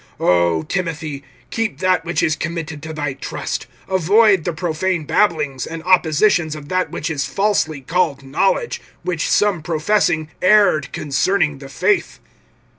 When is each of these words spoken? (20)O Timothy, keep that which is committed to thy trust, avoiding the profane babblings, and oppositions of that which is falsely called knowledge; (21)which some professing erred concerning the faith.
(20)O 0.19 0.67
Timothy, 0.67 1.23
keep 1.51 1.77
that 1.77 2.03
which 2.03 2.23
is 2.23 2.35
committed 2.35 2.81
to 2.81 2.91
thy 2.91 3.13
trust, 3.13 3.67
avoiding 3.87 4.41
the 4.45 4.51
profane 4.51 5.03
babblings, 5.05 5.67
and 5.67 5.83
oppositions 5.83 6.55
of 6.55 6.69
that 6.69 6.89
which 6.89 7.11
is 7.11 7.25
falsely 7.27 7.81
called 7.81 8.23
knowledge; 8.23 8.81
(21)which 9.05 9.27
some 9.27 9.61
professing 9.61 10.29
erred 10.41 10.91
concerning 10.91 11.59
the 11.59 11.69
faith. 11.69 12.17